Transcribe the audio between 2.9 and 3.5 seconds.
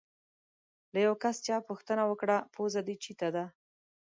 چیتې ده؟